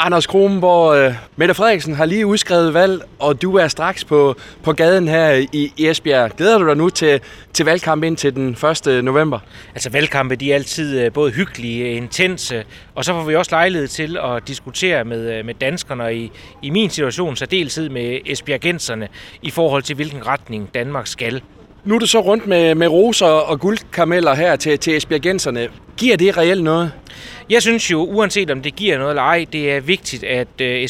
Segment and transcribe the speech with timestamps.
[0.00, 4.72] Anders Kronborg, øh, Mette Frederiksen har lige udskrevet valg, og du er straks på, på
[4.72, 6.30] gaden her i, i Esbjerg.
[6.36, 7.20] Glæder du dig nu til,
[7.52, 8.56] til valgkamp ind til den
[8.86, 9.04] 1.
[9.04, 9.38] november?
[9.74, 12.64] Altså valgkampe, de er altid øh, både hyggelige, intense,
[12.94, 16.32] og så får vi også lejlighed til at diskutere med, øh, med danskerne, og i,
[16.62, 19.08] i min situation så deltid med esbjergenserne,
[19.42, 21.42] i forhold til hvilken retning Danmark skal.
[21.84, 25.68] Nu er du så rundt med, med roser og guldkarameller her til, til esbjergenserne.
[25.96, 26.92] Giver det reelt noget?
[27.50, 30.88] Jeg synes jo, uanset om det giver noget eller ej, det er vigtigt, at øh,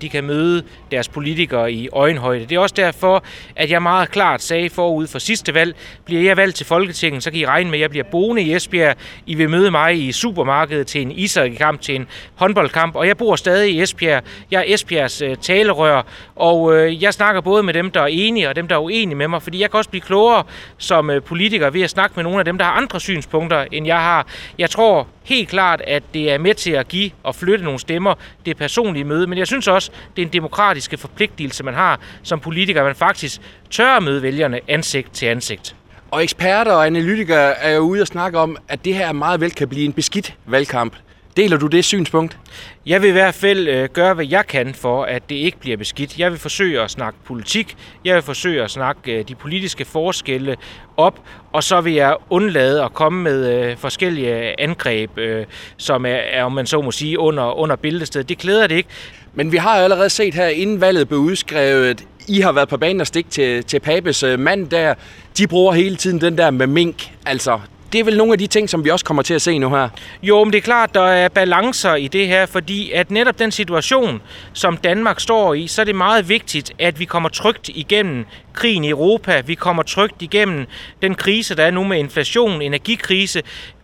[0.00, 2.46] de kan møde deres politikere i øjenhøjde.
[2.46, 3.24] Det er også derfor,
[3.56, 7.30] at jeg meget klart sagde forud for sidste valg, bliver jeg valgt til Folketinget, så
[7.30, 8.96] kan I regne med, at jeg bliver boende i Esbjerg.
[9.26, 13.36] I vil møde mig i supermarkedet til en ishockeykamp, til en håndboldkamp, og jeg bor
[13.36, 14.22] stadig i Esbjerg.
[14.50, 16.02] Jeg er Esbjergs øh, talerør,
[16.36, 19.16] og øh, jeg snakker både med dem, der er enige og dem, der er uenige
[19.16, 20.44] med mig, fordi jeg kan også blive klogere
[20.78, 23.86] som øh, politiker ved at snakke med nogle af dem, der har andre synspunkter, end
[23.86, 24.26] jeg har.
[24.58, 28.14] Jeg tror helt klart, at det er med til at give og flytte nogle stemmer,
[28.46, 32.40] det personlige møde, men jeg synes også, det er en demokratiske forpligtelse, man har som
[32.40, 35.76] politiker, at man faktisk tør at møde vælgerne ansigt til ansigt.
[36.10, 39.50] Og eksperter og analytikere er jo ude og snakke om, at det her meget vel
[39.50, 40.96] kan blive en beskidt valgkamp.
[41.38, 42.38] Deler du det synspunkt?
[42.86, 45.76] Jeg vil i hvert fald øh, gøre, hvad jeg kan for, at det ikke bliver
[45.76, 46.18] beskidt.
[46.18, 47.76] Jeg vil forsøge at snakke politik.
[48.04, 50.56] Jeg vil forsøge at snakke øh, de politiske forskelle
[50.96, 51.20] op.
[51.52, 56.44] Og så vil jeg undlade at komme med øh, forskellige angreb, øh, som er, er,
[56.44, 58.28] om man så må sige, under, under bæltestedet.
[58.28, 58.88] Det klæder det ikke.
[59.34, 62.76] Men vi har jo allerede set her, inden valget blev udskrevet, I har været på
[62.76, 64.94] banen og stik til, til Papes øh, mand der.
[65.38, 67.10] De bruger hele tiden den der med mink.
[67.26, 67.60] Altså,
[67.92, 69.70] det er vel nogle af de ting, som vi også kommer til at se nu
[69.70, 69.88] her.
[70.22, 73.50] Jo, men det er klart, der er balancer i det her, fordi at netop den
[73.52, 74.22] situation,
[74.52, 78.84] som Danmark står i, så er det meget vigtigt, at vi kommer trygt igennem krigen
[78.84, 79.40] i Europa.
[79.46, 80.66] Vi kommer trygt igennem
[81.02, 83.42] den krise, der er nu med inflation, energikrise.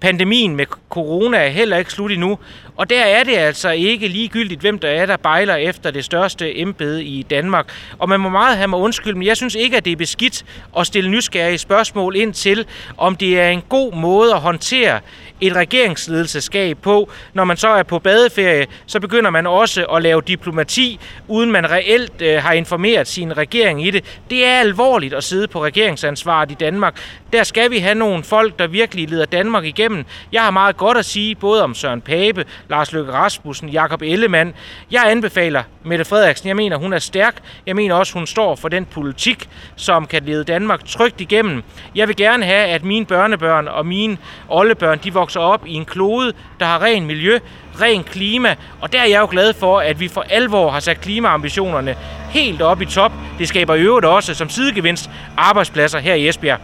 [0.00, 2.38] Pandemien med corona er heller ikke slut endnu,
[2.76, 6.58] og der er det altså ikke ligegyldigt, hvem der er, der bejler efter det største
[6.58, 7.72] embede i Danmark.
[7.98, 10.44] Og man må meget have mig undskyld, men jeg synes ikke, at det er beskidt
[10.78, 15.00] at stille nysgerrige spørgsmål ind til, om det er en god måde at håndtere
[15.40, 17.10] et regeringsledelseskab på.
[17.34, 21.70] Når man så er på badeferie, så begynder man også at lave diplomati, uden man
[21.70, 24.18] reelt øh, har informeret sin regering i det.
[24.30, 27.00] Det er alvorligt at sidde på regeringsansvaret i Danmark.
[27.36, 30.04] Der skal vi have nogle folk, der virkelig leder Danmark igennem.
[30.32, 34.54] Jeg har meget godt at sige, både om Søren Pape, Lars Løkke Rasmussen, Jakob Ellemann.
[34.90, 36.48] Jeg anbefaler Mette Frederiksen.
[36.48, 37.36] Jeg mener, hun er stærk.
[37.66, 41.62] Jeg mener også, hun står for den politik, som kan lede Danmark trygt igennem.
[41.94, 44.18] Jeg vil gerne have, at mine børnebørn og mine
[44.48, 47.38] oldebørn, de vokser op i en klode, der har ren miljø,
[47.80, 51.00] ren klima, og der er jeg jo glad for, at vi for alvor har sat
[51.00, 51.96] klimaambitionerne
[52.30, 53.12] helt op i top.
[53.38, 56.60] Det skaber i øvrigt også som sidegevinst arbejdspladser her i Esbjerg.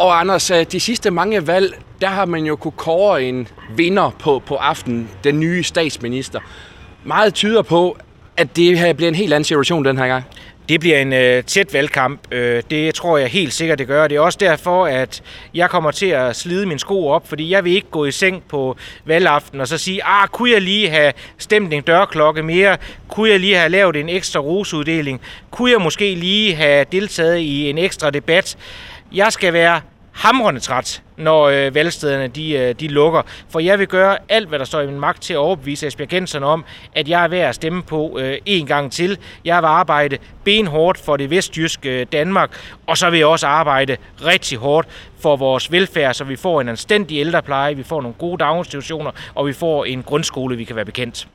[0.00, 4.10] Og Anders, øh, de sidste mange valg, der har man jo kunne kåre en vinder
[4.10, 6.40] på, på aftenen, den nye statsminister.
[7.04, 7.96] Meget tyder på,
[8.36, 10.24] at det her bliver en helt anden situation den her gang.
[10.70, 12.20] Det bliver en øh, tæt valgkamp.
[12.30, 14.08] Øh, det tror jeg helt sikkert, det gør.
[14.08, 15.22] Det er også derfor, at
[15.54, 18.42] jeg kommer til at slide min sko op, fordi jeg vil ikke gå i seng
[18.48, 22.76] på valgaften og så sige, ah, kunne jeg lige have stemt en dørklokke mere?
[23.08, 25.20] Kunne jeg lige have lavet en ekstra roseuddeling?
[25.50, 28.56] Kunne jeg måske lige have deltaget i en ekstra debat?
[29.12, 29.80] Jeg skal være
[30.12, 33.22] hamrende træt, når øh, valgstederne de, øh, de lukker.
[33.48, 36.46] For jeg vil gøre alt, hvad der står i min magt til at overbevise Esbjergenserne
[36.46, 39.18] om, at jeg er værd at stemme på øh, en gang til.
[39.44, 43.96] Jeg vil arbejde benhårdt for det vestjyske øh, Danmark, og så vil jeg også arbejde
[44.24, 44.88] rigtig hårdt
[45.20, 49.46] for vores velfærd, så vi får en anstændig ældrepleje, vi får nogle gode daginstitutioner, og
[49.46, 51.28] vi får en grundskole, vi kan være bekendt.